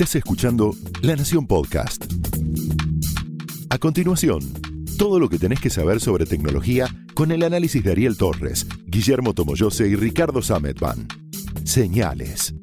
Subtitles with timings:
[0.00, 2.10] Estás escuchando La Nación Podcast.
[3.68, 4.40] A continuación,
[4.96, 9.34] todo lo que tenés que saber sobre tecnología con el análisis de Ariel Torres, Guillermo
[9.34, 11.06] Tomoyose y Ricardo Sametban.
[11.64, 12.54] Señales.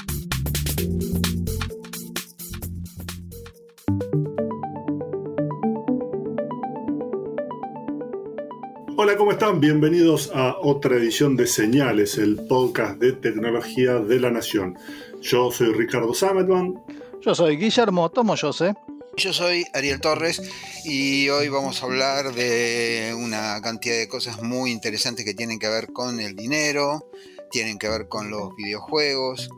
[8.96, 9.60] Hola, ¿cómo están?
[9.60, 14.76] Bienvenidos a otra edición de Señales, el podcast de tecnología de la Nación.
[15.22, 16.82] Yo soy Ricardo Sametman.
[17.28, 18.74] Yo soy Guillermo Tomoyose.
[19.18, 20.42] Yo soy Ariel Torres
[20.86, 25.68] y hoy vamos a hablar de una cantidad de cosas muy interesantes que tienen que
[25.68, 27.06] ver con el dinero,
[27.52, 29.50] tienen que ver con los videojuegos,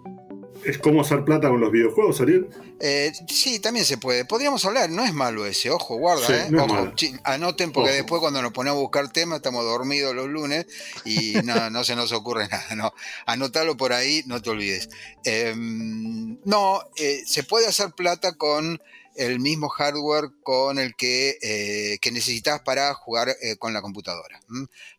[0.63, 2.49] ¿Es cómo hacer plata con los videojuegos, Ariel?
[2.79, 4.25] Eh, sí, también se puede.
[4.25, 6.49] Podríamos hablar, no es malo ese, ojo, guarda, ¿eh?
[6.57, 6.91] ojo,
[7.23, 10.65] anoten porque después cuando nos ponemos a buscar temas estamos dormidos los lunes
[11.05, 12.93] y no, no se nos ocurre nada, no.
[13.25, 14.89] Anótalo por ahí, no te olvides.
[15.23, 18.81] Em, no, eh, se puede hacer plata con
[19.15, 24.39] el mismo hardware con el que, eh, que necesitas para jugar con la computadora.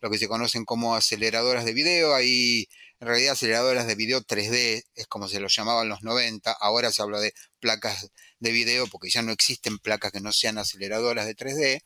[0.00, 2.68] Lo que se conocen como aceleradoras de video, ahí
[3.00, 7.00] en realidad aceleradoras de video 3D, es como se lo llamaban los 90, ahora se
[7.00, 11.34] habla de placas de video porque ya no existen placas que no sean aceleradoras de
[11.34, 11.82] 3D,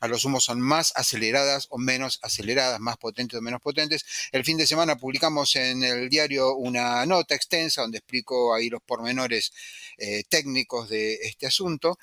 [0.00, 4.04] a lo sumo son más aceleradas o menos aceleradas, más potentes o menos potentes.
[4.30, 8.82] El fin de semana publicamos en el diario una nota extensa donde explico ahí los
[8.82, 9.52] pormenores
[9.98, 11.98] eh, técnicos de este asunto.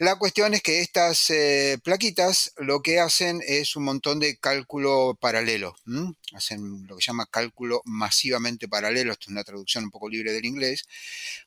[0.00, 5.18] La cuestión es que estas eh, plaquitas lo que hacen es un montón de cálculo
[5.20, 5.74] paralelo.
[6.34, 9.10] Hacen lo que se llama cálculo masivamente paralelo.
[9.10, 10.86] Esto es una traducción un poco libre del inglés.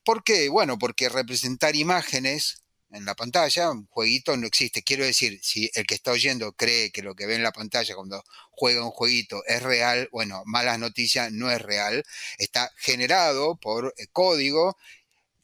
[0.04, 0.50] ¿Por qué?
[0.50, 4.84] Bueno, porque representar imágenes en la pantalla, un jueguito no existe.
[4.84, 7.96] Quiero decir, si el que está oyendo cree que lo que ve en la pantalla
[7.96, 12.04] cuando juega un jueguito es real, bueno, malas noticias, no es real.
[12.38, 14.76] Está generado por eh, código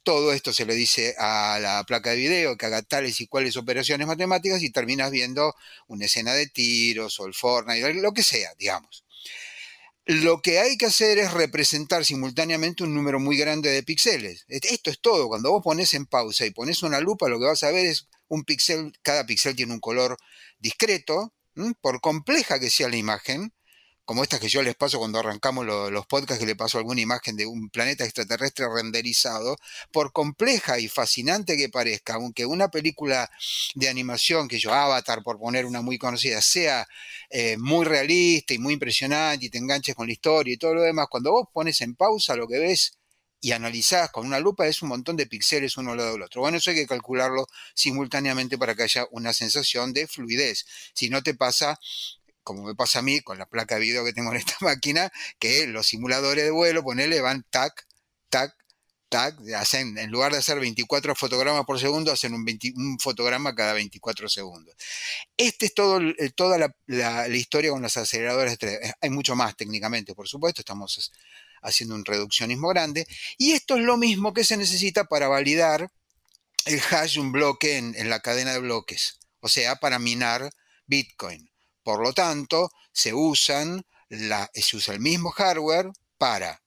[0.07, 3.57] todo esto se le dice a la placa de video que haga tales y cuales
[3.57, 5.53] operaciones matemáticas y terminas viendo
[5.87, 9.03] una escena de tiros o el Fortnite, lo que sea, digamos.
[10.05, 14.45] Lo que hay que hacer es representar simultáneamente un número muy grande de píxeles.
[14.47, 15.27] Esto es todo.
[15.27, 18.07] Cuando vos pones en pausa y pones una lupa, lo que vas a ver es
[18.29, 20.15] un píxel, cada píxel tiene un color
[20.57, 21.33] discreto,
[21.81, 23.51] por compleja que sea la imagen,
[24.07, 27.35] como estas que yo les paso cuando arrancamos los podcasts, que le paso alguna imagen
[27.35, 29.57] de un planeta extraterrestre renderizado,
[29.91, 33.29] por compleja y fascinante que parezca, aunque una película
[33.75, 36.87] de animación, que yo Avatar, por poner una muy conocida, sea
[37.29, 40.83] eh, muy realista y muy impresionante y te enganches con la historia y todo lo
[40.83, 42.93] demás, cuando vos pones en pausa lo que ves
[43.41, 46.39] y analizás con una lupa es un montón de píxeles uno al lado del otro.
[46.39, 50.65] Bueno, eso hay que calcularlo simultáneamente para que haya una sensación de fluidez.
[50.93, 51.77] Si no te pasa
[52.47, 55.11] como me pasa a mí con la placa de video que tengo en esta máquina,
[55.37, 57.85] que los simuladores de vuelo, ponele, van tac,
[58.29, 58.55] tac,
[59.09, 64.29] tac, hacen, en lugar de hacer 24 fotogramas por segundo, hacen un, fotograma cada 24
[64.29, 64.73] segundos.
[65.35, 68.93] Este es toda la, historia con las aceleradoras 3D.
[69.01, 71.11] Hay mucho más técnicamente, por supuesto, estamos
[71.61, 73.05] haciendo un reduccionismo grande.
[73.37, 75.91] Y esto es lo mismo que se necesita para validar
[76.63, 80.49] el hash de un bloque en la cadena de bloques, o sea, para minar
[80.85, 81.49] Bitcoin.
[81.87, 86.61] Por lo tanto, se, usan usa el mismo hardware para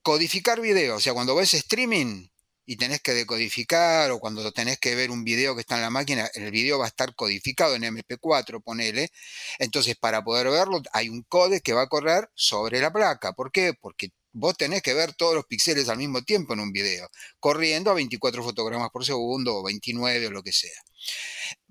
[0.00, 0.96] codificar video.
[0.96, 2.26] O sea, cuando ves streaming
[2.64, 5.90] y tenés que decodificar o cuando tenés que ver un video que está en la
[5.90, 9.10] máquina, el video va a estar codificado en MP4, ponele.
[9.58, 13.34] Entonces, para poder verlo, hay un código que va a correr sobre la placa.
[13.34, 13.74] ¿Por qué?
[13.78, 17.06] Porque vos tenés que ver todos los píxeles al mismo tiempo en un video,
[17.38, 20.80] corriendo a 24 fotogramas por segundo o 29 o lo que sea.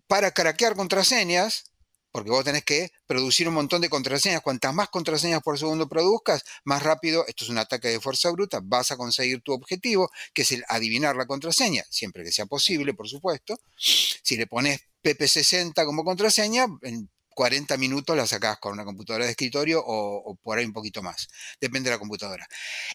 [0.06, 1.72] Para craquear contraseñas,
[2.16, 4.40] porque vos tenés que producir un montón de contraseñas.
[4.40, 8.62] Cuantas más contraseñas por segundo produzcas, más rápido, esto es un ataque de fuerza bruta,
[8.64, 12.94] vas a conseguir tu objetivo, que es el adivinar la contraseña, siempre que sea posible,
[12.94, 13.60] por supuesto.
[13.76, 19.32] Si le pones PP60 como contraseña, en 40 minutos la sacás con una computadora de
[19.32, 21.28] escritorio o, por ahí un poquito más,
[21.60, 22.48] depende de la computadora.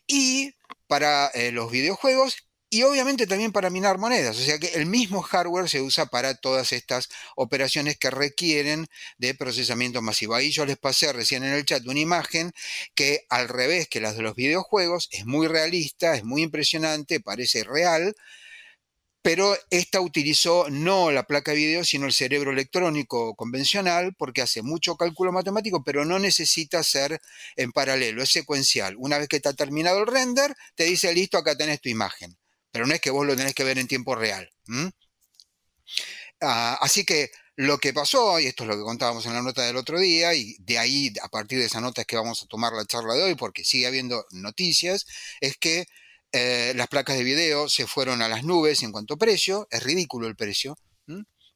[0.06, 0.54] Y
[0.86, 2.38] para eh, los videojuegos,
[2.70, 4.38] y obviamente también para minar monedas.
[4.38, 8.86] O sea que el mismo hardware se usa para todas estas operaciones que requieren
[9.18, 10.34] de procesamiento masivo.
[10.34, 12.52] Ahí yo les pasé recién en el chat una imagen
[12.94, 17.64] que al revés que las de los videojuegos es muy realista, es muy impresionante, parece
[17.64, 18.14] real,
[19.22, 24.62] pero esta utilizó no la placa de video, sino el cerebro electrónico convencional, porque hace
[24.62, 27.20] mucho cálculo matemático, pero no necesita ser
[27.56, 28.94] en paralelo, es secuencial.
[28.96, 32.39] Una vez que está terminado el render, te dice, listo, acá tenés tu imagen
[32.72, 34.50] pero no es que vos lo tenés que ver en tiempo real.
[36.40, 39.62] Ah, así que lo que pasó, y esto es lo que contábamos en la nota
[39.64, 42.46] del otro día, y de ahí, a partir de esa nota es que vamos a
[42.46, 45.06] tomar la charla de hoy, porque sigue habiendo noticias,
[45.40, 45.86] es que
[46.32, 49.82] Eh, las placas de video se fueron a las nubes en cuanto a precio, es
[49.82, 50.78] ridículo el precio.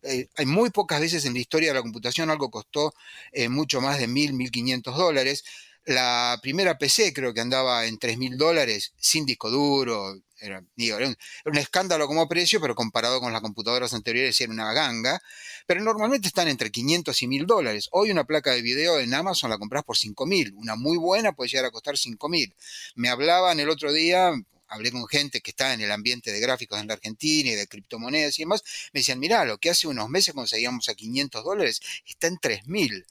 [0.03, 2.93] Eh, hay muy pocas veces en la historia de la computación algo costó
[3.33, 5.45] eh, mucho más de 1.000, 1.500 dólares.
[5.87, 10.19] La primera PC creo que andaba en 3.000 dólares, sin disco duro.
[10.41, 10.63] Era,
[11.05, 15.21] un, escándalo como precio, pero comparado con las computadoras anteriores era una ganga.
[15.67, 17.89] Pero normalmente están entre 500 y 1.000 dólares.
[17.93, 20.53] Hoy una placa de video en Amazon la compras por 5.000.
[20.55, 22.55] Una muy buena puede llegar a costar 5.000.
[22.95, 24.33] Me hablaban el otro día,
[24.69, 27.67] hablé con gente que está en el ambiente de gráficos en la Argentina y de
[27.67, 31.81] criptomonedas y demás, me decían, mira, lo que hace unos meses conseguíamos a 500 dólares
[32.07, 33.05] está en 3.000.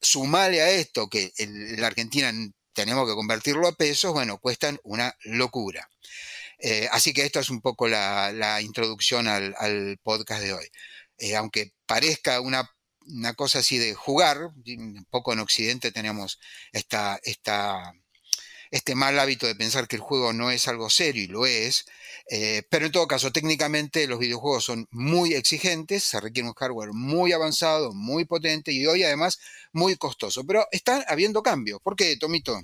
[0.00, 2.32] Sumale a esto que en la Argentina
[2.72, 5.88] tenemos que convertirlo a pesos, bueno, cuestan una locura.
[6.58, 10.66] Eh, así que esto es un poco la, introducción al, podcast de hoy.
[11.18, 12.70] Eh, aunque parezca una,
[13.34, 16.38] cosa así de jugar, un poco en Occidente tenemos
[16.72, 17.20] esta
[18.70, 21.86] este mal hábito de pensar que el juego no es algo serio y lo es,
[22.32, 26.92] eh, pero en todo caso, técnicamente los videojuegos son muy exigentes, se requiere un hardware
[26.92, 29.40] muy avanzado, muy potente y hoy además
[29.72, 31.80] muy costoso, pero están habiendo cambios.
[31.82, 32.56] ¿Por qué, Tomito?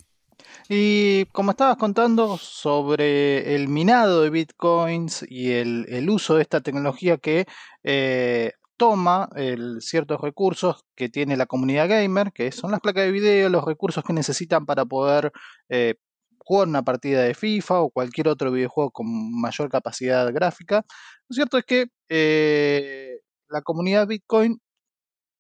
[0.69, 7.19] Y como estabas contando sobre el minado de bitcoins y el, uso de esta tecnología
[7.19, 7.47] que
[7.83, 9.29] eh, toma
[9.81, 14.05] ciertos recursos que tiene la comunidad gamer, que son las placas de video, los recursos
[14.05, 15.33] que necesitan para poder
[15.69, 15.97] eh,
[16.47, 19.07] jugar una partida de FIFA o cualquier otro videojuego con
[19.41, 20.85] mayor capacidad gráfica.
[21.29, 24.61] Lo cierto es que eh, la comunidad Bitcoin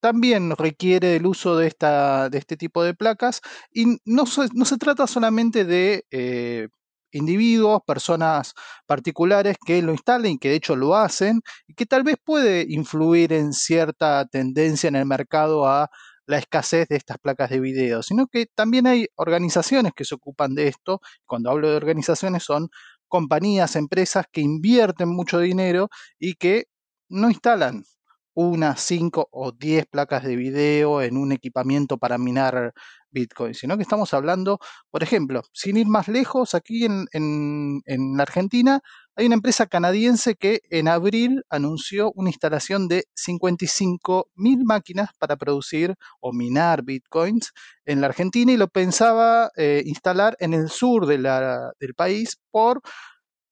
[0.01, 3.41] también requiere el uso de, esta, de este tipo de placas
[3.73, 6.69] y no se, no se trata solamente de eh,
[7.13, 8.55] individuos, personas
[8.87, 12.67] particulares que lo instalen y que de hecho lo hacen y que tal vez puede
[12.69, 15.89] influir en cierta tendencia en el mercado a
[16.27, 20.55] la escasez de estas placas de video, sino que también hay organizaciones que se ocupan
[20.55, 21.01] de esto.
[21.27, 22.69] Cuando hablo de organizaciones son
[23.09, 25.89] compañías, empresas que invierten mucho dinero
[26.19, 26.67] y que
[27.09, 27.85] no instalan
[28.37, 32.75] una, cinco o diez placas de video en un equipamiento para minar
[33.11, 34.59] Bitcoin, sino que estamos hablando,
[34.91, 38.81] por ejemplo, sin ir más lejos, aquí en, en, Argentina
[39.15, 45.37] hay una empresa canadiense que en abril anunció una instalación de 55 mil máquinas para
[45.37, 47.53] producir o minar Bitcoins
[47.87, 52.83] en la Argentina y lo pensaba eh, instalar en el sur del país por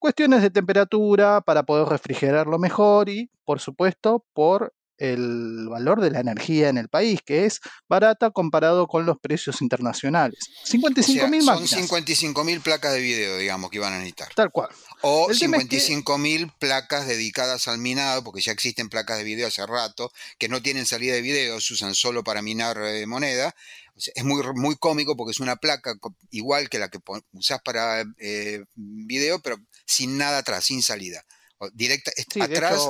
[0.05, 6.19] cuestiones de temperatura para poder refrigerarlo mejor y, por supuesto, por el valor de la
[6.19, 7.59] energía en el país, que es
[7.89, 10.37] barata comparado con los precios internacionales.
[10.63, 14.31] 55 mil Son 55 mil placas de video, digamos, que iban a necesitar.
[14.35, 14.69] Tal cual.
[15.01, 20.11] O 55 mil placas dedicadas al minado, porque ya existen placas de video hace rato,
[20.37, 23.55] que no tienen salida de video, se usan solo para minar eh, moneda.
[23.95, 25.95] es muy, muy cómico porque es una placa
[26.29, 26.99] igual que la que
[27.33, 31.25] usás para eh, video, pero sin nada atrás, sin salida.
[31.73, 32.11] directa,
[32.41, 32.81] atrás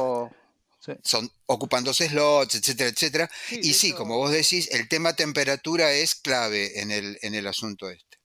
[1.04, 3.30] son ocupándose slots, etcétera, etcétera.
[3.52, 7.90] y sí, como vos decís, el tema temperatura es clave en el, en el asunto
[7.90, 8.18] este.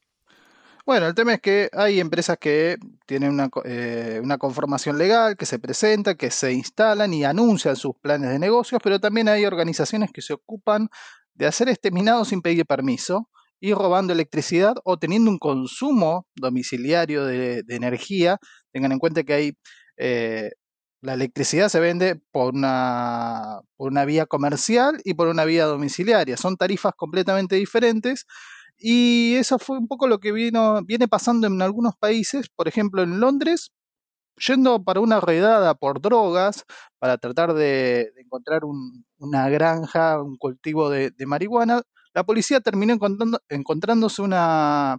[0.86, 2.76] Bueno, el tema es que hay empresas que
[3.06, 7.94] tienen una, eh, una, conformación legal, que se presentan, que se instalan y anuncian sus
[8.00, 10.88] planes de negocios, pero también hay organizaciones que se ocupan
[11.34, 13.28] de hacer este minado sin pedir permiso
[13.60, 18.38] y robando electricidad o teniendo un consumo domiciliario de, energía.
[18.72, 19.52] Tengan en cuenta que hay
[19.98, 20.50] eh,
[21.02, 26.36] la electricidad se vende por una, por una vía comercial y por una vía domiciliaria.
[26.36, 28.26] Son tarifas completamente diferentes
[28.78, 32.48] y eso fue un poco lo que vino, viene pasando en algunos países.
[32.54, 33.72] Por ejemplo, en Londres,
[34.46, 36.64] yendo para una redada por drogas,
[36.98, 38.62] para tratar de, encontrar
[39.18, 41.82] una granja, un cultivo de, marihuana,
[42.14, 42.96] la policía terminó
[43.48, 44.98] encontrándose una,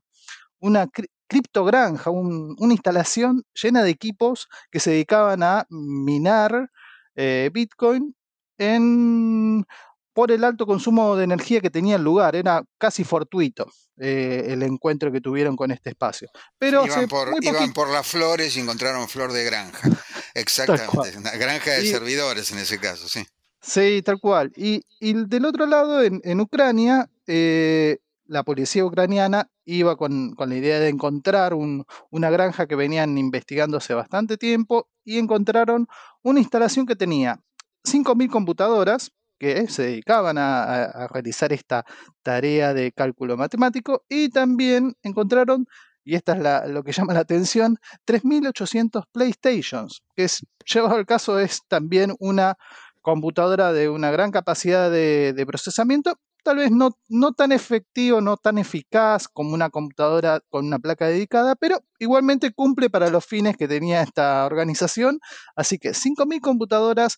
[0.60, 0.88] una
[1.28, 6.70] criptogranja, una instalación llena de equipos que se dedicaban a minar
[7.16, 8.16] eh, Bitcoin
[8.58, 9.66] en,
[10.14, 12.36] por el alto consumo de energía que tenía el lugar.
[12.36, 16.30] Era casi fortuito eh, el encuentro que tuvieron con este espacio.
[16.58, 19.90] Pero iban, por, las flores y encontraron flor de granja.
[20.34, 23.26] Exactamente, una granja de servidores en ese caso, sí.
[23.62, 24.52] Sí, tal cual.
[24.56, 30.90] Y, del otro lado, en, Ucrania, eh, la policía ucraniana iba con, la idea de
[30.90, 35.88] encontrar una granja que venían investigando hace bastante tiempo y encontraron
[36.24, 37.40] una instalación que tenía
[37.84, 41.86] 5.000 computadoras que se dedicaban a, realizar esta
[42.24, 45.66] tarea de cálculo matemático y también encontraron,
[46.04, 51.40] y esta es lo que llama la atención, 3.800 PlayStations, que es, llevado al caso
[51.40, 52.56] es también una
[53.02, 58.58] computadora de una gran capacidad de procesamiento tal vez no, no tan efectivo, no tan
[58.58, 63.68] eficaz como una computadora con una placa dedicada, pero igualmente cumple para los fines que
[63.68, 65.20] tenía esta organización.
[65.56, 67.18] Así que 5.000 computadoras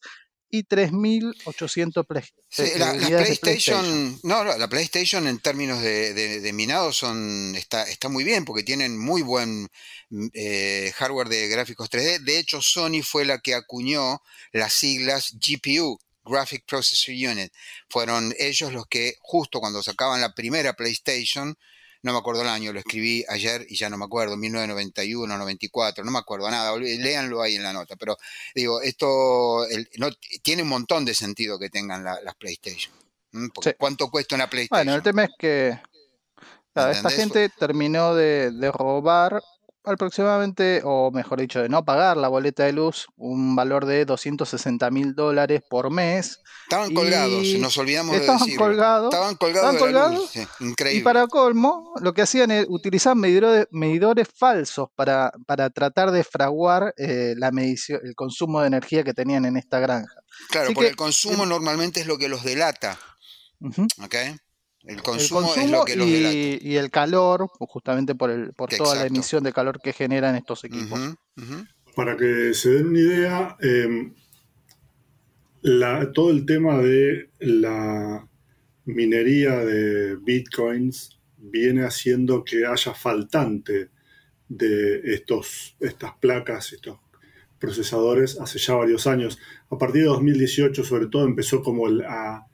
[0.53, 2.23] y 3.800 play,
[2.59, 8.23] eh, la, PlayStation, No, la PlayStation en términos de, de, minado son, está, está muy
[8.23, 9.67] bien porque tienen muy buen
[10.11, 12.19] mm, eh, hardware de gráficos 3D.
[12.19, 17.51] De hecho, Sony fue la que acuñó las siglas GPU, Graphic Processor Unit.
[17.89, 21.57] Fueron ellos los que justo cuando sacaban la primera PlayStation
[22.03, 26.03] no me acuerdo el año, lo escribí ayer y ya no me acuerdo, 1991, 94,
[26.03, 28.17] no me acuerdo nada, léanlo ahí en la nota, pero
[28.53, 29.65] digo, esto
[29.97, 30.09] no,
[30.43, 32.93] tiene un montón de sentido que tengan las PlayStation.
[33.77, 34.85] ¿Cuánto cuesta una PlayStation?
[34.85, 35.79] Bueno, el tema es que
[36.75, 39.41] esta gente terminó de, de robar
[39.83, 44.89] aproximadamente, o mejor dicho, de no pagar la boleta de luz, un valor de 260
[44.91, 46.39] mil dólares por mes.
[46.63, 48.65] Estaban colgados, nos olvidamos estaban de decirlo.
[48.65, 49.77] Colgados, estaban colgados.
[49.77, 50.31] colgados.
[50.59, 50.99] increíble.
[50.99, 56.23] Y para colmo, lo que hacían es utilizar medidores, medidores falsos para, para tratar de
[56.23, 60.15] fraguar eh, la medición, el consumo de energía que tenían en esta granja.
[60.49, 62.97] Claro, porque el consumo normalmente es lo que los delata.
[64.85, 68.95] El consumo, es lo que los y, y, el calor, justamente por, el, por toda
[68.95, 70.99] la emisión de calor que generan estos equipos.
[71.95, 74.13] Para que se den una idea, em,
[76.13, 78.27] todo el tema de la
[78.83, 83.89] minería de bitcoins viene haciendo que haya faltante
[84.49, 86.99] de estos, estas placas, estos
[87.57, 89.39] procesadores hace ya varios años.
[89.69, 92.47] A partir de 2018, sobre todo, empezó como a,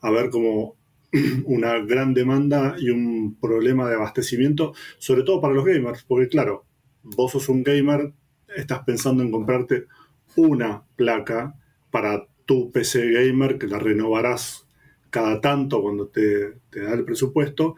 [0.00, 0.76] a ver como
[1.44, 6.64] una gran demanda y un problema de abastecimiento, sobre todo para los gamers, porque claro,
[7.02, 8.12] vos sos un gamer,
[8.56, 9.86] estás pensando en comprarte
[10.36, 11.54] una placa
[11.90, 14.66] para tu PC gamer, que la renovarás
[15.10, 17.76] cada tanto cuando te, te da el presupuesto,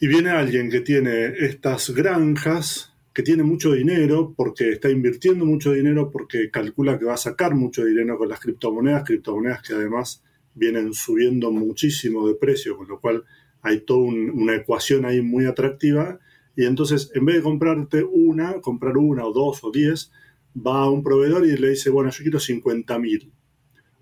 [0.00, 5.72] y viene alguien que tiene estas granjas, que tiene mucho dinero, porque está invirtiendo mucho
[5.72, 10.22] dinero, porque calcula que va a sacar mucho dinero con las criptomonedas, criptomonedas que además
[10.54, 13.24] vienen subiendo muchísimo de precio, con lo cual
[13.62, 16.18] hay toda una ecuación ahí muy atractiva.
[16.56, 20.12] Y entonces, en vez de comprarte una, comprar una o dos o diez,
[20.54, 23.32] va a un proveedor y le dice, bueno, yo quiero 50 mil.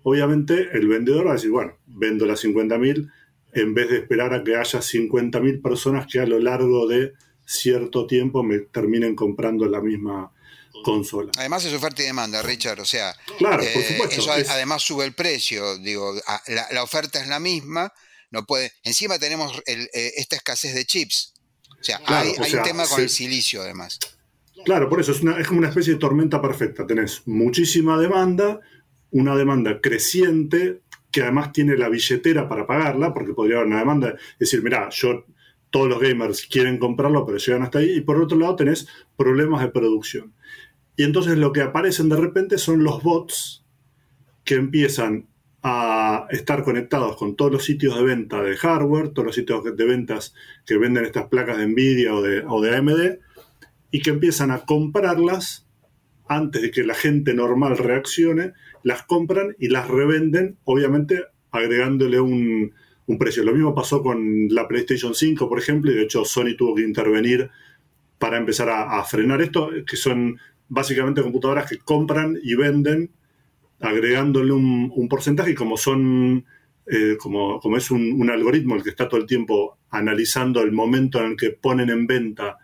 [0.03, 3.09] Obviamente, el vendedor va a decir, bueno, vendo las 50 mil
[3.53, 7.13] en vez de esperar a que haya 50 mil personas que a lo largo de
[7.45, 10.31] cierto tiempo me terminen comprando la misma
[10.83, 11.31] consola.
[11.37, 15.77] Además es oferta y demanda, Richard, o sea, claro, eh, eso además sube el precio,
[15.79, 16.13] digo,
[16.71, 17.91] la, oferta es la misma,
[18.29, 19.87] no puede, encima tenemos eh,
[20.17, 21.33] esta escasez de chips,
[21.79, 23.99] o sea, hay, un tema con el silicio además.
[24.65, 28.59] Claro, por eso es, una, es como una especie de tormenta perfecta, tenés muchísima demanda,
[29.11, 34.15] una demanda creciente que además tiene la billetera para pagarla, porque podría haber una demanda,
[34.33, 35.25] es decir, mira, yo
[35.73, 37.97] todos los gamers quieren comprarlo, pero llegan hasta ahí.
[37.97, 38.87] Y por otro lado tenés
[39.17, 40.31] problemas de producción.
[40.95, 43.63] Y entonces lo que aparecen de repente son los bots
[44.43, 45.27] que empiezan
[45.63, 49.85] a estar conectados con todos los sitios de venta de hardware, todos los sitios de
[49.85, 50.35] ventas
[50.65, 53.19] que venden estas placas de Nvidia o de, AMD,
[53.89, 55.65] y que empiezan a comprarlas
[56.27, 62.73] antes de que la gente normal reaccione, las compran y las revenden, obviamente agregándole un,
[63.17, 63.43] precio.
[63.43, 66.81] Lo mismo pasó con la PlayStation 5, por ejemplo, y de hecho Sony tuvo que
[66.81, 67.49] intervenir
[68.17, 70.39] para empezar a frenar esto, que son
[70.73, 73.11] básicamente computadoras que compran y venden
[73.79, 76.45] agregándole un, porcentaje y como son,
[76.87, 81.31] eh, como, es un, algoritmo el que está todo el tiempo analizando el momento en
[81.31, 82.57] el que ponen en venta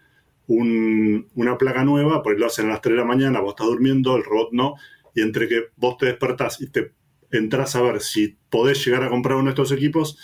[0.48, 4.18] una placa nueva, pues lo hacen a las 3 de la mañana, vos estás durmiendo,
[4.18, 4.76] el robot no,
[5.14, 6.94] y entre que vos te despertás y te
[7.32, 10.18] entras a ver si podés llegar a comprar uno de estos equipos,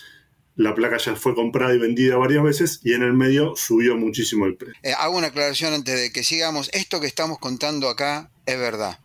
[0.55, 4.45] la placa ya fue comprada y vendida varias veces y en el medio subió muchísimo
[4.45, 4.79] el precio.
[4.83, 6.69] Eh, hago una aclaración antes de que sigamos.
[6.73, 8.99] Esto que estamos contando acá es verdad.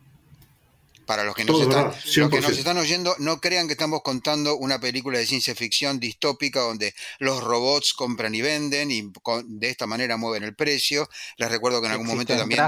[1.07, 4.79] Para los que, nos están, que nos están oyendo, no crean que estamos contando una
[4.79, 9.11] película de ciencia ficción distópica donde los robots compran y venden y
[9.47, 11.09] de esta manera mueven el precio.
[11.37, 12.63] Les recuerdo que en algún momento también...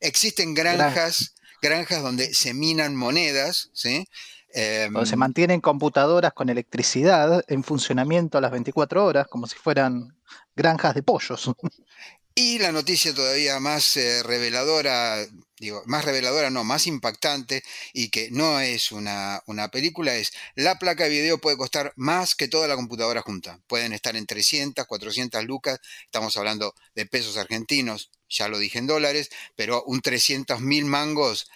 [0.00, 4.06] existen granjas, granjas donde se minan monedas, ¿sí?
[4.52, 10.16] Se em, mantienen computadoras con electricidad en funcionamiento a las 24 horas, como si fueran
[10.56, 11.50] granjas de pollos.
[12.32, 15.26] Y la noticia todavía más eh, reveladora,
[15.58, 20.78] digo, más reveladora no, más impactante y que no es una, una, película, es la
[20.78, 23.60] placa de video puede costar más que toda la computadora junta.
[23.66, 28.86] Pueden estar en 300, 400 lucas, estamos hablando de pesos argentinos, ya lo dije en
[28.86, 31.50] dólares, pero un 300 mil mangos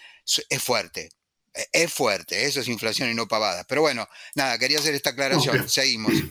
[0.49, 1.09] es fuerte
[1.71, 3.65] es fuerte, eso es inflación y no pavada.
[3.67, 5.67] Pero bueno, nada, quería hacer esta aclaración.
[5.69, 6.13] Seguimos.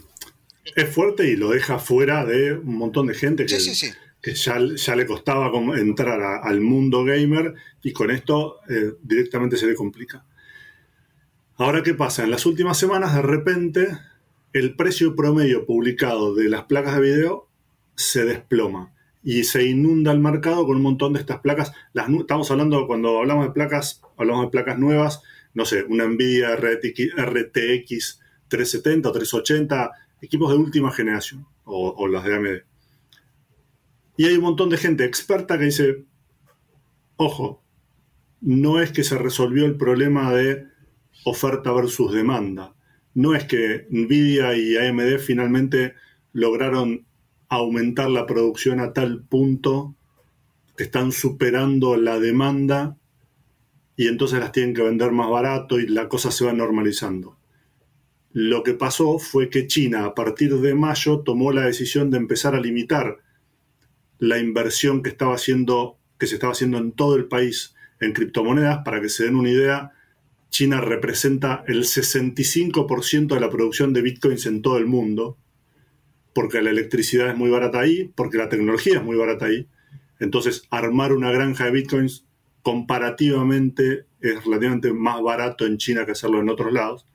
[0.76, 3.58] Es fuerte y lo deja fuera de un montón de gente que,
[4.22, 9.66] que ya, ya, le costaba entrar al mundo gamer y con esto eh, directamente se
[9.66, 10.24] le complica.
[11.56, 12.24] Ahora, ¿qué pasa?
[12.24, 13.98] En las últimas semanas, de repente,
[14.54, 17.48] el precio promedio publicado de las placas de video
[17.94, 21.72] se desploma y se inunda el mercado con un montón de estas placas.
[21.92, 25.22] Las, estamos hablando, cuando hablamos de placas, hablamos de placas nuevas,
[25.54, 29.90] no sé, una Nvidia RTX, 370 o 380,
[30.20, 32.62] equipos de última generación, o, las de AMD.
[34.16, 36.04] Y hay un montón de gente experta que dice,
[37.16, 37.62] ojo,
[38.40, 40.66] no es que se resolvió el problema de
[41.24, 42.74] oferta versus demanda.
[43.14, 45.94] No es que Nvidia y AMD finalmente
[46.32, 47.06] lograron
[47.48, 49.96] aumentar la producción a tal punto
[50.76, 52.96] que están superando la demanda
[53.96, 57.38] y entonces las tienen que vender más barato y la cosa se va normalizando.
[58.32, 62.54] Lo que pasó fue que China a partir de mayo tomó la decisión de empezar
[62.54, 63.18] a limitar
[64.18, 68.82] la inversión que estaba haciendo que se estaba haciendo en todo el país en criptomonedas
[68.84, 69.92] para que se den una idea
[70.54, 75.36] China representa el 65% de la producción de bitcoins en todo el mundo,
[76.32, 79.66] porque la electricidad es muy barata ahí, porque la tecnología es muy barata ahí.
[80.20, 82.24] Entonces, armar una granja de bitcoins
[82.64, 87.06] comparativamente es relativamente más barato en China que hacerlo en otros lados.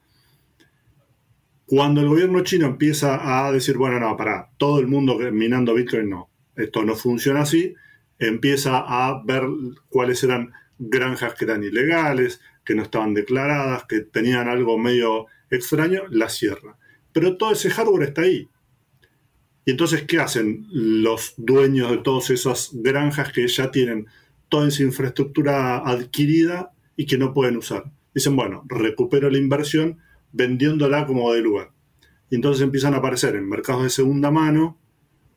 [1.65, 6.07] Cuando el gobierno chino empieza a decir, bueno, no, para todo el mundo minando bitcoin,
[6.07, 7.73] no, esto no funciona así,
[8.19, 9.43] empieza a ver
[9.89, 16.03] cuáles eran granjas que eran ilegales, que no estaban declaradas, que tenían algo medio extraño,
[16.11, 16.77] la cierra.
[17.11, 18.47] Pero todo ese hardware está ahí.
[19.65, 24.05] Y entonces, ¿qué hacen los dueños de todas esas granjas que ya tienen
[24.49, 27.91] toda esa infraestructura adquirida y que no pueden usar?
[28.13, 29.99] Dicen, bueno, recupero la inversión
[30.31, 31.71] vendiéndola como de lugar.
[32.29, 34.77] Y entonces empiezan a aparecer en mercados de segunda mano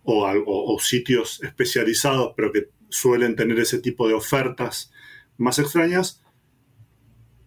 [0.02, 4.92] o, o sitios especializados, pero que suelen tener ese tipo de ofertas
[5.38, 6.22] más extrañas,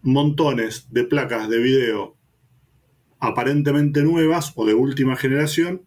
[0.02, 2.16] montones de placas de video
[3.18, 5.82] aparentemente nuevas o de última generación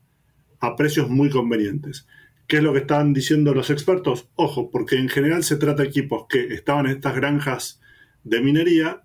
[0.59, 2.07] a precios muy convenientes.
[2.49, 4.27] ¿Qué es lo que están diciendo los expertos?
[4.33, 7.79] Ojo, porque en general se trata de equipos que estaban en estas granjas
[8.23, 9.03] de minería,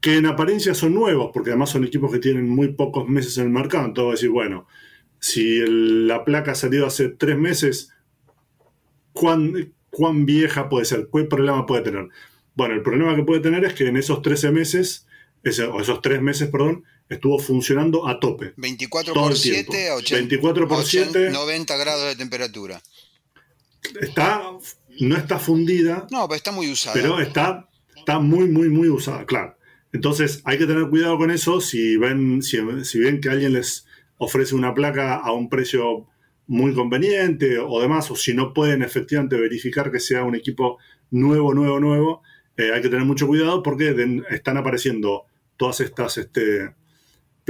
[0.00, 3.44] que en apariencia son nuevos, porque además son equipos que tienen muy pocos meses en
[3.44, 3.86] el mercado.
[3.86, 4.66] Entonces, decir, bueno,
[5.20, 7.94] si la placa ha salido hace tres meses,
[9.12, 11.08] ¿cuán, ¿cuán vieja puede ser?
[11.14, 12.08] ¿Qué problema puede tener?
[12.56, 15.06] Bueno, el problema que puede tener es que en esos 13 meses,
[15.72, 18.54] o esos 3 meses, perdón, estuvo funcionando a tope.
[18.56, 21.30] 24 por 7 24 por 7.
[21.30, 22.80] 90 grados de temperatura.
[24.00, 24.42] Está,
[25.00, 26.06] no está fundida.
[26.10, 26.94] No, pero está muy usada.
[26.94, 29.56] Pero está, está muy, muy, muy usada, claro.
[29.92, 31.60] Entonces hay que tener cuidado con eso.
[31.60, 36.06] Si ven, si, si ven que alguien les ofrece una placa a un precio
[36.46, 40.78] muy conveniente o demás, o si no pueden efectivamente verificar que sea un equipo
[41.10, 42.22] nuevo, nuevo, nuevo,
[42.56, 43.94] eh, hay que tener mucho cuidado porque
[44.30, 46.74] están apareciendo todas estas este,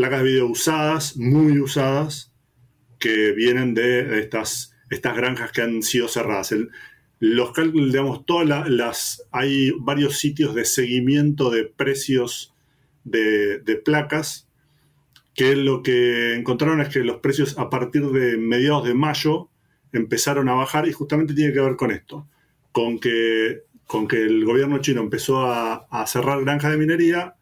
[0.00, 2.32] placas de video usadas, muy usadas,
[2.98, 6.54] que vienen de estas, estas granjas que han sido cerradas.
[7.18, 7.52] los
[8.24, 12.54] todas las, hay varios sitios de seguimiento de precios
[13.04, 14.48] de, placas
[15.34, 19.50] que lo que encontraron es que los precios a partir de mediados de mayo
[19.92, 22.26] empezaron a bajar y justamente tiene que ver con esto,
[22.72, 27.34] con que con que el gobierno chino empezó a, cerrar granjas de minería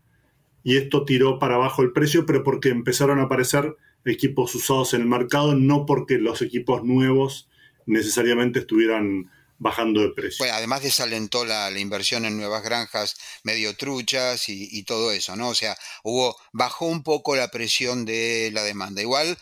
[0.68, 5.00] y esto tiró para abajo el precio, pero porque empezaron a aparecer equipos usados en
[5.00, 7.48] el mercado, no porque los equipos nuevos
[7.86, 10.36] necesariamente estuvieran bajando de precio.
[10.40, 15.36] Bueno, además desalentó la, la, inversión en nuevas granjas medio truchas y, y, todo eso,
[15.36, 15.48] ¿no?
[15.48, 19.00] O sea, hubo, bajó un poco la presión de la demanda.
[19.00, 19.38] Igual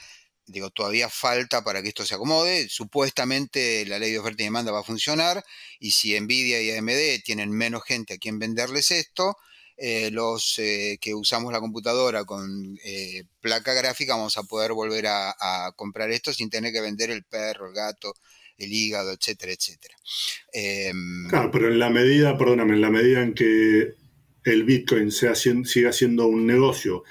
[0.47, 2.69] digo, todavía falta para que esto se acomode.
[2.69, 5.45] Supuestamente la ley de oferta y demanda va a funcionar
[5.81, 9.37] y si Nvidia y AMD tienen menos gente a quien venderles esto,
[9.79, 15.07] eh, los eh, que usamos la computadora con eh, placa gráfica vamos a poder volver
[15.07, 18.15] a, comprar esto sin tener que vender el perro, el gato,
[18.57, 19.95] el hígado, etcétera, etcétera.
[20.53, 23.95] Em, claro, pero en la medida, perdóname, en la medida en que
[24.45, 27.05] el Bitcoin sea, siga siendo un negocio,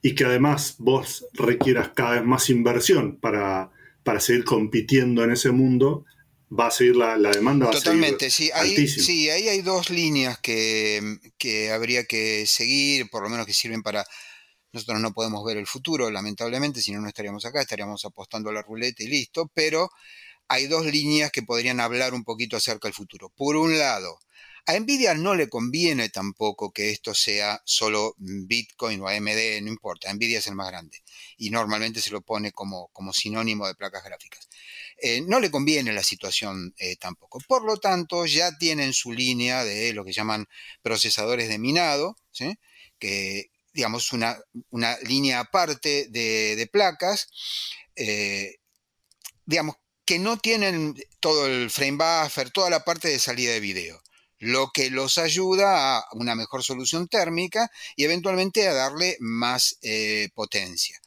[0.00, 3.70] y que además vos requieras cada vez más inversión para,
[4.04, 6.04] para seguir compitiendo en ese mundo,
[6.50, 7.66] va a seguir la, demanda.
[7.66, 13.10] Va Totalmente, a sí, ahí, sí, ahí hay dos líneas que, que, habría que seguir,
[13.10, 14.04] por lo menos que sirven para...
[14.70, 18.52] Nosotros no podemos ver el futuro, lamentablemente, si no, no estaríamos acá, estaríamos apostando a
[18.52, 19.88] la ruleta y listo, pero
[20.46, 23.32] hay dos líneas que podrían hablar un poquito acerca del futuro.
[23.34, 24.18] Por un lado,
[24.66, 30.12] A Nvidia no le conviene tampoco que esto sea solo Bitcoin o AMD, no importa,
[30.12, 30.98] Nvidia es el más grande
[31.38, 34.48] y normalmente se lo pone como, como sinónimo de placas gráficas.
[35.00, 37.38] Eh, no le conviene la situación eh, tampoco.
[37.46, 40.46] Por lo tanto, ya tienen su línea de lo que llaman
[40.82, 42.16] procesadores de minado,
[42.98, 44.36] que digamos una,
[44.70, 47.28] una línea aparte de, placas,
[47.94, 48.56] eh,
[49.46, 54.02] digamos que no tienen todo el frame buffer, toda la parte de salida de video
[54.40, 59.80] lo que los ayuda a una mejor solución térmica y eventualmente a darle más
[60.32, 61.00] potencia.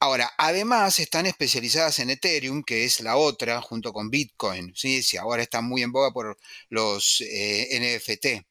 [0.00, 4.72] Ahora, además están especializadas en Ethereum, que es la otra, junto con Bitcoin.
[4.76, 8.46] Sí, sí ahora está muy en boga por los eh, NFT.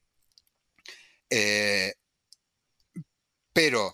[1.30, 1.94] Eh,
[3.52, 3.92] pero,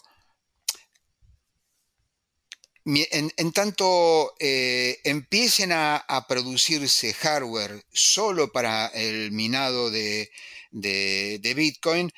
[2.85, 10.31] en, tanto eh, empiecen a, producirse hardware solo para el minado de
[11.57, 12.13] Bitcoin,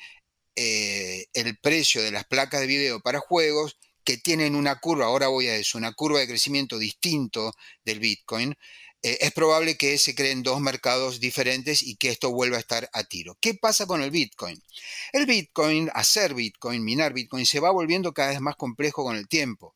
[0.55, 5.47] el precio de las placas de video para juegos que tienen una curva, ahora voy
[5.47, 8.55] a eso, una curva de crecimiento distinto del Bitcoin,
[9.01, 12.89] eh, es probable que se creen dos mercados diferentes y que esto vuelva a estar
[12.93, 13.37] a tiro.
[13.41, 14.63] ¿Qué pasa con el Bitcoin?
[15.11, 19.27] El Bitcoin, hacer Bitcoin, minar Bitcoin, se va volviendo cada vez más complejo con el
[19.27, 19.75] tiempo.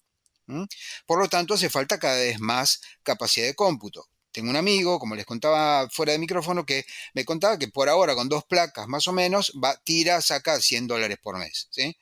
[1.06, 4.08] Por lo tanto, hace falta cada vez más capacidad de cómputo.
[4.32, 8.16] Tengo un amigo, como les contaba fuera de micrófono, que me contaba que por ahora
[8.16, 11.68] con dos placas más o menos va, tira, saca 100 dólares por mes.
[11.70, 11.98] ¿sí?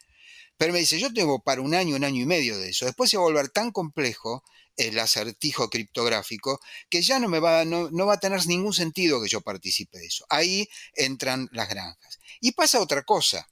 [0.60, 2.86] Pero me dice, yo tengo para un año, un año y medio de eso.
[2.86, 4.44] Después se va a volver tan complejo
[4.76, 9.30] el acertijo criptográfico que ya no me va, no, va a tener ningún sentido que
[9.30, 10.26] yo participe de eso.
[10.30, 12.20] Ahí entran las granjas.
[12.42, 13.48] Y pasa otra cosa.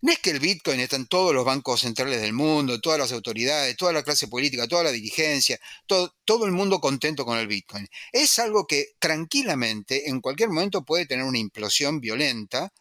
[0.00, 3.12] No es que el Bitcoin está en todos los bancos centrales del mundo, todas las
[3.12, 7.48] autoridades, toda la clase política, toda la dirigencia, todo, todo, el mundo contento con el
[7.48, 7.88] Bitcoin.
[8.12, 12.72] Es algo que tranquilamente en cualquier momento puede tener una implosión violenta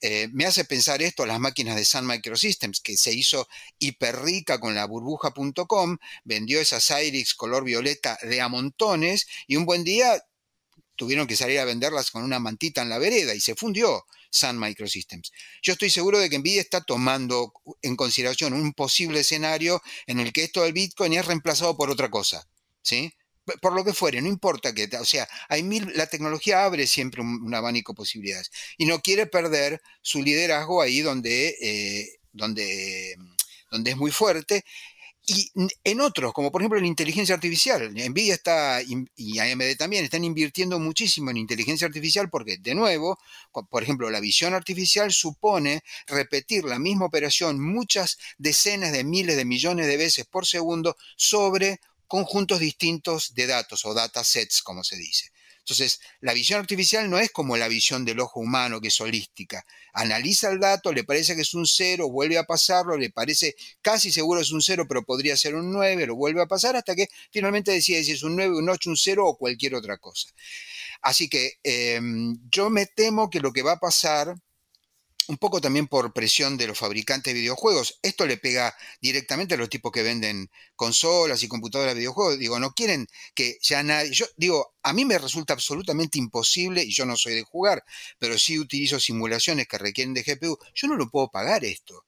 [0.00, 3.48] eh, me hace pensar esto a las máquinas de Sun Microsystems, que se hizo
[3.80, 9.66] hiper rica con la burbuja.com, vendió esas Cyrix color violeta de a montones y un
[9.66, 10.22] buen día
[10.98, 14.58] tuvieron que salir a venderlas con una mantita en la vereda y se fundió Sun
[14.58, 15.32] Microsystems.
[15.62, 20.32] Yo estoy seguro de que Nvidia está tomando en consideración un posible escenario en el
[20.32, 22.46] que esto del Bitcoin es reemplazado por otra cosa.
[22.82, 23.12] ¿Sí?
[23.62, 27.22] por lo que fuere, no importa que, o sea, hay mil, la tecnología abre siempre
[27.22, 33.16] un, abanico de posibilidades y no quiere perder su liderazgo ahí donde, eh, donde,
[33.70, 34.64] donde es muy fuerte.
[35.30, 35.52] Y
[35.84, 40.78] en otros, como por ejemplo en inteligencia artificial, Nvidia está y AMD también están invirtiendo
[40.78, 43.18] muchísimo en inteligencia artificial porque, de nuevo,
[43.68, 49.44] por ejemplo, la visión artificial supone repetir la misma operación muchas decenas de miles de
[49.44, 55.30] millones de veces por segundo sobre conjuntos distintos de datos o datasets, como se dice.
[55.68, 59.66] Entonces, la visión artificial no es como la visión del ojo humano, que es holística.
[59.92, 64.10] Analiza el dato, le parece que es un cero, vuelve a pasarlo, le parece casi
[64.10, 67.08] seguro es un cero, pero podría ser un 9, lo vuelve a pasar hasta que
[67.30, 70.30] finalmente decide si es un 9, un 8, un 0 o cualquier otra cosa.
[71.02, 74.34] Así que em, yo me temo que lo que va a pasar
[75.28, 77.98] un poco también por presión de los fabricantes de videojuegos.
[78.02, 82.38] Esto le pega directamente a los tipos que venden consolas y computadoras de videojuegos.
[82.38, 84.10] Digo, no quieren que ya nadie...
[84.12, 87.84] Yo digo, a mí me resulta absolutamente imposible, y yo no soy de jugar,
[88.18, 90.58] pero sí utilizo simulaciones que requieren de GPU.
[90.74, 92.04] Yo no lo puedo pagar esto.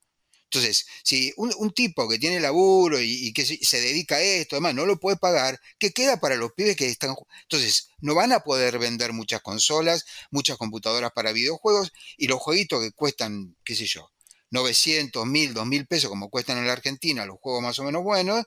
[0.52, 4.84] Entonces, si un, tipo que tiene laburo y, que se, dedica a esto, además, no
[4.84, 7.14] lo puede pagar, ¿qué queda para los pibes que están...
[7.42, 12.82] Entonces, no van a poder vender muchas consolas, muchas computadoras para videojuegos y los jueguitos
[12.82, 14.10] que cuestan, qué sé yo,
[14.50, 18.44] 900, 1000, 2000 pesos como cuestan en la Argentina, los juegos más o menos buenos,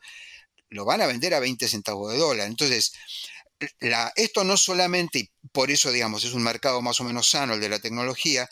[0.69, 2.47] lo van a vender a 20 centavos de dólar.
[2.47, 2.91] Entonces,
[3.79, 7.53] la, esto no solamente, y por eso digamos, es un mercado más o menos sano
[7.53, 8.49] el de la tecnología,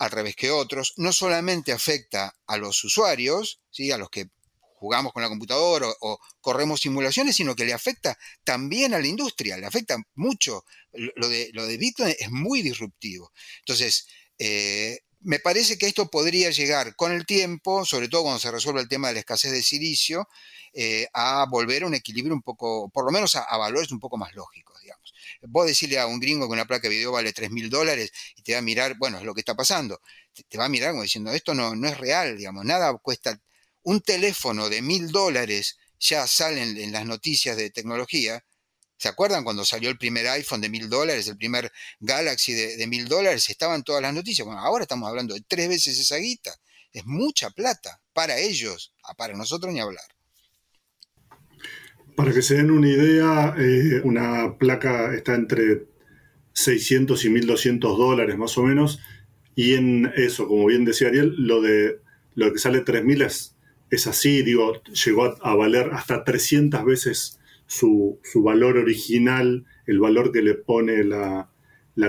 [0.00, 3.92] al revés que otros, no solamente afecta a los usuarios, ¿sí?
[3.92, 4.30] a los que
[4.76, 9.58] jugamos con la computadora o, corremos simulaciones, sino que le afecta también a la industria,
[9.58, 10.64] le afecta mucho.
[10.92, 13.30] Lo de, lo de Bitcoin es muy disruptivo.
[13.58, 14.06] Entonces,
[14.38, 18.80] eh, me parece que esto podría llegar con el tiempo, sobre todo cuando se resuelva
[18.80, 20.28] el tema de la escasez de silicio,
[20.72, 24.00] eh, a volver a un equilibrio un poco, por lo menos a, a valores un
[24.00, 24.69] poco más lógicos.
[25.42, 28.42] Vos decirle a un gringo que una placa de video vale 3 mil dólares y
[28.42, 30.00] te va a mirar, bueno, es lo que está pasando,
[30.48, 33.40] te, va a mirar como diciendo, esto no, no es real, digamos, nada cuesta.
[33.82, 38.44] Un teléfono de mil dólares ya salen en las noticias de tecnología.
[38.98, 43.08] ¿Se acuerdan cuando salió el primer iPhone de mil dólares, el primer Galaxy de mil
[43.08, 43.48] dólares?
[43.48, 44.44] Estaban todas las noticias.
[44.44, 46.54] Bueno, ahora estamos hablando de tres veces esa guita.
[46.92, 50.04] Es mucha plata para ellos, para nosotros ni hablar.
[52.16, 55.86] Para que se den una idea, eh, una placa está entre
[56.52, 59.00] 600 y 1200 dólares más o menos.
[59.54, 62.00] Y en eso, como bien decía Ariel, lo de
[62.34, 63.56] lo que sale 3000 es,
[63.90, 70.42] es así, digo, llegó a, valer hasta 300 veces su, valor original, el valor que
[70.42, 71.48] le pone la,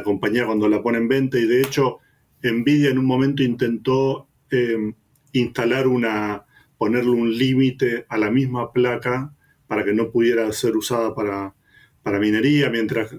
[0.04, 1.38] compañía cuando la pone en venta.
[1.38, 2.00] Y de hecho,
[2.44, 4.94] Nvidia en un momento intentó em,
[5.34, 6.46] instalar una,
[6.78, 9.34] ponerle un límite a la misma placa
[9.72, 11.56] para que no pudiera ser usada para,
[12.04, 13.10] para minería, mientras,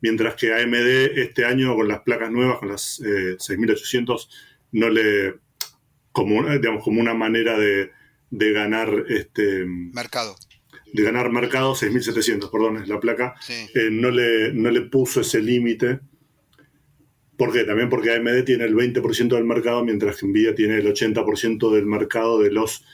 [0.00, 3.00] mientras que AMD este año con las placas nuevas, con las
[3.38, 4.28] 6800, eh,
[4.72, 5.36] no le,
[6.10, 7.92] como, digamos, como una manera de,
[8.28, 10.34] ganar este mercado.
[10.92, 15.40] De ganar mercado, 6700, perdón, es la placa, eh, no, le, no le puso ese
[15.40, 16.00] límite.
[17.36, 17.62] ¿Por qué?
[17.62, 21.86] También porque AMD tiene el 20% del mercado, mientras que Nvidia tiene el 80% del
[21.86, 22.84] mercado de los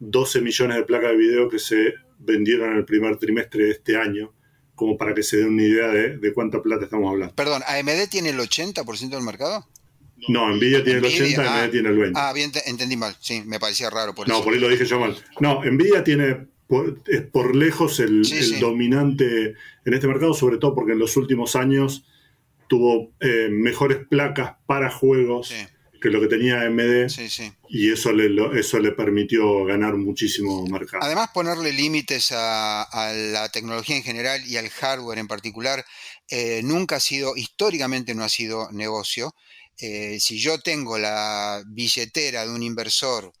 [0.00, 3.96] 12 millones de placas de video que se vendieron en el primer trimestre de este
[3.96, 4.32] año
[4.74, 7.34] como para que se den una idea de, cuánta plata estamos hablando.
[7.34, 9.66] Perdón, ¿AMD tiene el 80% del mercado?
[10.28, 12.20] No, Nvidia tiene el 80, AMD ah, tiene el 20.
[12.20, 15.00] Ah, bien, entendí mal, sí, me parecía raro por No, por ahí lo dije yo
[15.00, 15.16] mal.
[15.40, 18.22] No, Nvidia tiene por, es por lejos el,
[18.60, 19.54] dominante
[19.84, 22.04] en este mercado, sobre todo porque en los últimos años
[22.68, 25.54] tuvo eh, mejores placas para juegos
[26.00, 27.10] que lo que tenía AMD
[27.68, 28.28] y eso le,
[28.58, 31.02] eso le permitió ganar muchísimo mercado.
[31.02, 35.84] Además, ponerle límites a, la tecnología en general y al hardware en particular
[36.28, 39.34] eh, nunca ha sido, históricamente no ha sido negocio.
[39.78, 43.32] Eh, si yo tengo la billetera de un inversor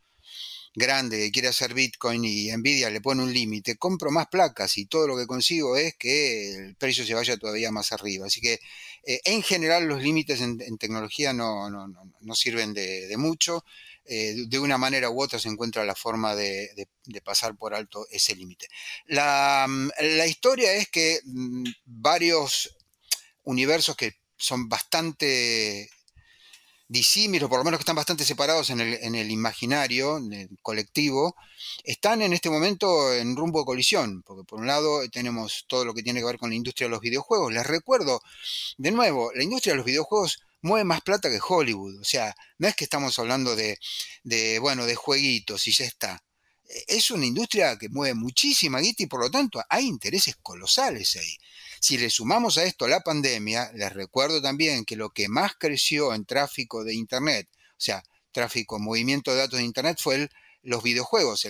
[0.74, 4.84] grande que quiere hacer Bitcoin y Nvidia le pone un límite, compro más placas y
[4.86, 8.26] todo lo que consigo es que el precio se vaya todavía más arriba.
[8.26, 8.60] Así que
[9.06, 11.70] eh, en general los límites en, tecnología no,
[12.34, 13.64] sirven de, mucho.
[14.04, 16.88] Eh, de una manera u otra se encuentra la forma de,
[17.24, 18.68] pasar por alto ese límite.
[19.06, 22.76] La, mm, la, historia es que mm, varios
[23.44, 25.88] universos que son bastante
[26.88, 30.20] disímilos, por lo menos que están bastante separados en el, en el imaginario
[30.62, 31.36] colectivo,
[31.84, 35.94] están en este momento en rumbo de colisión, porque por un lado tenemos todo lo
[35.94, 37.52] que tiene que ver con la industria de los videojuegos.
[37.52, 38.20] Les recuerdo,
[38.78, 42.68] de nuevo, la industria de los videojuegos mueve más plata que Hollywood, o sea, no
[42.68, 43.78] es que estamos hablando de,
[44.24, 46.22] de bueno, de jueguitos y ya está.
[46.88, 51.36] Es una industria que mueve muchísima guita y por lo tanto hay intereses colosales ahí.
[51.86, 56.12] Si le sumamos a esto la pandemia, les recuerdo también que lo que más creció
[56.14, 60.28] en tráfico de Internet, o sea, tráfico, movimiento de datos de Internet, fue
[60.62, 61.46] los videojuegos,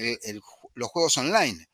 [0.74, 1.66] los juegos online.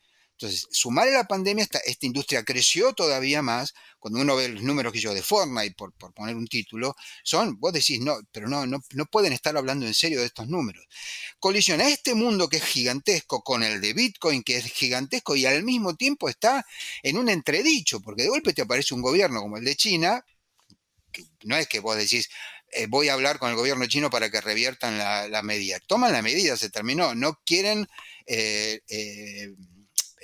[0.43, 3.75] Entonces, sumar a la pandemia, esta, esta industria creció todavía más.
[4.01, 7.61] Cuando uno ve los números que yo de Fortnite, por, por poner un título, son,
[7.61, 10.85] vos decís, no, pero no, no, no pueden estar hablando en serio de estos números.
[11.39, 15.63] Colisiona este mundo que es gigantesco con el de Bitcoin, que es gigantesco y al
[15.63, 16.67] mismo tiempo está
[17.05, 20.25] en un entredicho, porque de golpe te aparece un gobierno como el de China,
[21.13, 22.29] que no es que vos decís,
[22.73, 25.79] eh, voy a hablar con el gobierno chino para que reviertan la, medida.
[25.87, 27.15] Toman la medida, se terminó.
[27.15, 27.87] No quieren
[28.27, 29.53] eh, eh,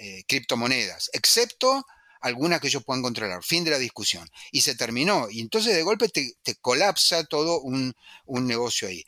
[0.00, 1.84] eh, criptomonedas, excepto
[2.20, 3.42] algunas que ellos puedan controlar.
[3.42, 4.28] Fin de la discusión.
[4.50, 5.28] Y se terminó.
[5.30, 7.94] Y entonces de golpe te, colapsa todo un,
[8.26, 9.04] negocio ahí.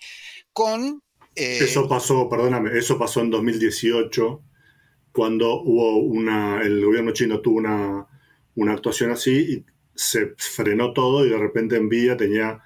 [0.52, 1.02] Con...
[1.36, 4.42] Eh, eso pasó, perdóname, eso pasó en 2018,
[5.12, 8.06] cuando hubo una, el gobierno chino tuvo una,
[8.56, 12.60] una actuación así y se frenó todo y de repente Nvidia tenía,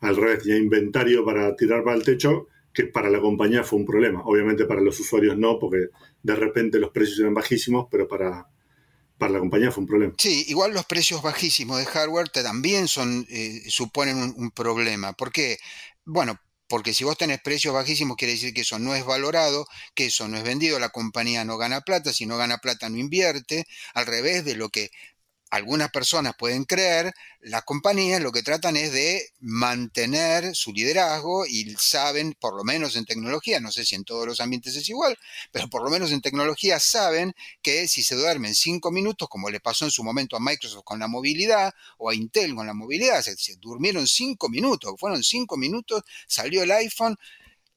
[0.00, 2.48] al revés, tenía inventario para tirar para el techo
[2.80, 4.22] que para la compañía fue un problema.
[4.24, 5.88] Obviamente para los usuarios no, porque
[6.22, 8.46] de repente los precios eran bajísimos, pero para,
[9.18, 10.14] para la compañía fue un problema.
[10.18, 15.12] Sí, igual los precios bajísimos de hardware también son, eh, suponen un, problema.
[15.12, 15.58] ¿Por qué?
[16.04, 16.38] Bueno,
[16.68, 20.28] porque si vos tenés precios bajísimos quiere decir que eso no es valorado, que eso
[20.28, 23.64] no es vendido, la compañía no gana plata, si no gana plata no invierte,
[23.94, 24.90] al revés de lo que
[25.50, 31.74] algunas personas pueden creer, las compañías lo que tratan es de mantener su liderazgo y
[31.76, 35.18] saben, por lo menos en tecnología, no sé si en todos los ambientes es igual,
[35.50, 39.58] pero por lo menos en tecnología saben que si se duermen cinco minutos, como le
[39.58, 43.20] pasó en su momento a Microsoft con la movilidad o a Intel con la movilidad,
[43.22, 47.18] se, durmieron cinco minutos, fueron cinco minutos, salió el iPhone,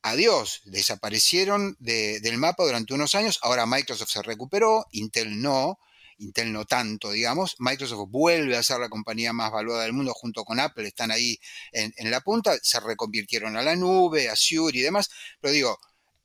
[0.04, 5.80] adiós, desaparecieron del mapa durante unos años, ahora Microsoft se recuperó, Intel no,
[6.24, 7.56] Intel no tanto, digamos.
[7.60, 11.38] Microsoft vuelve a ser la compañía más valuada del mundo junto con Apple, están ahí
[11.72, 15.10] en, la punta, se reconvirtieron a la nube, a Azure y demás.
[15.42, 15.80] Pero digo,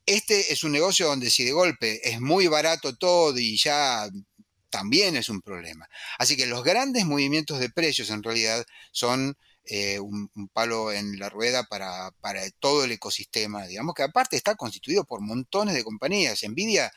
[0.05, 4.09] este es un negocio donde si de golpe es muy barato todo y ya
[4.69, 5.87] también es un problema.
[6.17, 9.37] Así que los grandes movimientos de precios en realidad son
[9.71, 12.11] eh, un, palo en la rueda para,
[12.59, 16.41] todo el ecosistema, digamos que aparte está constituido por montones de compañías.
[16.43, 16.91] Nvidia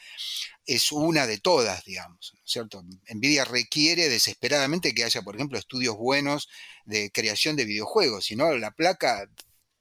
[0.64, 2.82] es una de todas, digamos, cierto?
[3.10, 6.48] Nvidia requiere desesperadamente que haya, por ejemplo, estudios buenos
[6.86, 9.28] de creación de videojuegos, si no, la placa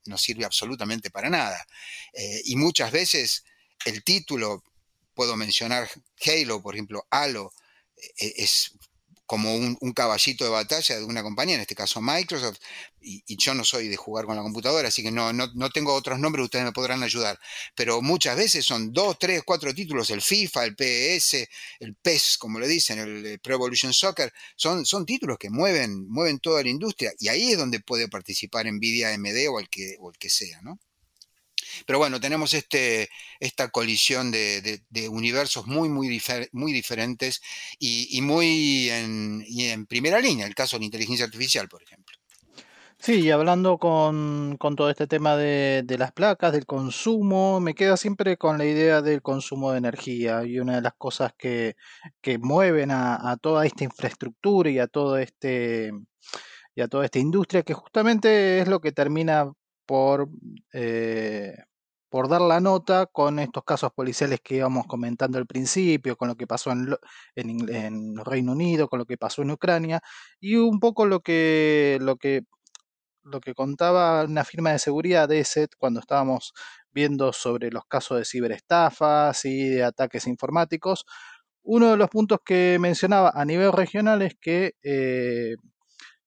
[0.04, 1.66] no sirve absolutamente para nada.
[2.12, 3.44] Eh, y muchas veces
[3.86, 4.62] el título,
[5.14, 5.88] puedo mencionar
[6.26, 7.54] Halo, por ejemplo, Halo,
[8.18, 8.72] e, es
[9.32, 12.58] como un, caballito de batalla de una compañía, en este caso Microsoft,
[13.00, 16.18] y, yo no soy de jugar con la computadora, así que no, no, tengo otros
[16.18, 17.38] nombres, ustedes me podrán ayudar,
[17.74, 21.48] pero muchas veces son dos, tres, cuatro títulos, el FIFA, el PES,
[21.80, 26.38] el PES, como le dicen, el Pro Evolution Soccer, son, son títulos que mueven, mueven
[26.38, 30.10] toda la industria, y ahí es donde puede participar Nvidia, AMD o el que, o
[30.10, 30.78] el que sea, ¿no?
[31.86, 33.08] Pero bueno, tenemos este,
[33.40, 34.80] esta colisión de,
[35.10, 36.20] universos muy, muy,
[36.52, 37.40] muy diferentes
[37.78, 42.16] y, muy en, primera línea, el caso de la inteligencia artificial, por ejemplo.
[42.98, 48.36] Sí, y hablando con, todo este tema de, las placas, del consumo, me queda siempre
[48.36, 50.44] con la idea del consumo de energía.
[50.44, 51.74] Y una de las cosas que,
[52.40, 55.92] mueven a, toda esta infraestructura y a todo este
[56.74, 59.52] y a toda esta industria, que justamente es lo que termina
[59.92, 60.30] por,
[60.72, 61.54] eh,
[62.08, 66.34] por dar la nota con estos casos policiales que íbamos comentando al principio, con lo
[66.34, 66.96] que pasó en,
[67.36, 70.00] en, Reino Unido, con lo que pasó en Ucrania,
[70.40, 72.44] y un poco lo que, lo que,
[73.22, 76.54] lo que contaba una firma de seguridad, ESET, cuando estábamos
[76.90, 81.04] viendo sobre los casos de ciberestafas y de ataques informáticos.
[81.62, 85.56] Uno de los puntos que mencionaba a nivel regional es que eh,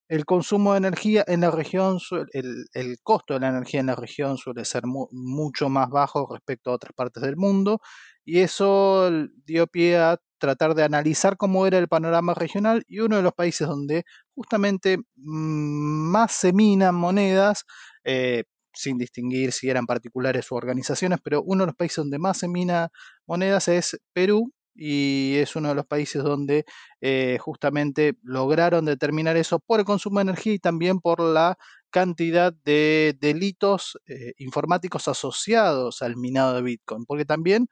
[0.07, 1.99] el consumo de energía en la región,
[2.31, 6.75] el, costo de la energía en la región suele ser mucho más bajo respecto a
[6.75, 7.79] otras partes del mundo
[8.23, 9.09] y eso
[9.45, 13.33] dio pie a tratar de analizar cómo era el panorama regional y uno de los
[13.33, 14.03] países donde
[14.35, 17.65] justamente mm, más se minan monedas,
[18.03, 22.37] eh, sin distinguir si eran particulares o organizaciones, pero uno de los países donde más
[22.39, 22.89] se mina
[23.25, 26.65] monedas es Perú, y es uno de los países donde
[27.01, 31.57] eh, justamente lograron determinar eso por el consumo de energía y también por la
[31.89, 37.67] cantidad de delitos eh, informáticos asociados al minado de Bitcoin, porque también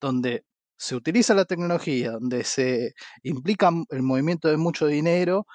[0.00, 0.44] donde
[0.78, 5.46] se utiliza la tecnología, donde se implica el movimiento de mucho dinero,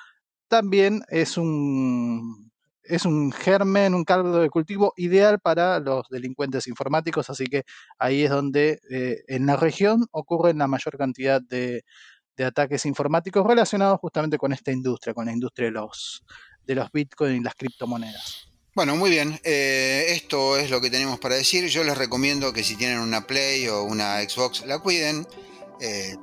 [0.47, 2.53] también es un
[2.84, 7.63] es un germen, un caldo de cultivo ideal para los delincuentes informáticos, así que
[7.98, 11.84] ahí es donde eh, en la región ocurren la mayor cantidad de,
[12.43, 16.24] ataques informáticos relacionados justamente con esta industria, con la industria de los,
[16.65, 18.48] de los bitcoins y las criptomonedas.
[18.76, 19.39] Bueno, muy bien.
[19.43, 21.67] Eh, esto es lo que tenemos para decir.
[21.67, 25.28] Yo les recomiendo que si tienen una Play o una Xbox la cuiden.
[25.80, 26.15] Eh,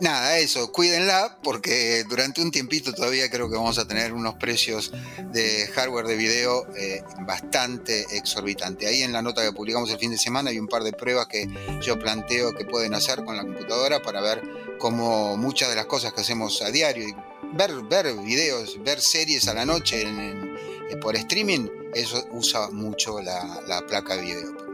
[0.00, 4.92] nada, eso, cuídenla porque durante un tiempito todavía creo que vamos a tener unos precios
[5.32, 8.88] de hardware de video eh, bastante exorbitantes.
[8.88, 11.26] Ahí en la nota que publicamos el fin de semana hay un par de pruebas
[11.26, 11.48] que
[11.82, 14.42] yo planteo que pueden hacer con la computadora para ver
[14.78, 17.06] cómo muchas de las cosas que hacemos a diario,
[17.52, 23.62] ver, ver videos, ver series a la noche eh, por streaming, eso usa mucho la,
[23.66, 24.73] la placa de video.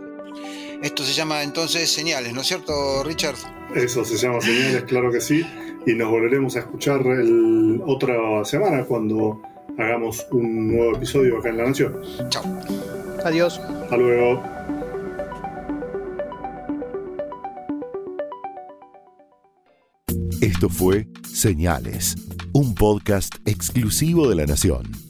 [0.83, 3.37] Esto se llama entonces señales, ¿no es cierto, Richard?
[3.75, 5.45] Eso se llama señales, claro que sí.
[5.87, 9.43] Y nos volveremos a escuchar el, otra semana cuando
[9.79, 12.01] hagamos un nuevo episodio acá en La Nación.
[12.31, 12.45] Chao.
[13.25, 13.59] Adiós.
[13.59, 14.43] Hasta luego.
[20.41, 22.17] Esto fue Señales,
[22.53, 25.10] un podcast exclusivo de La Nación.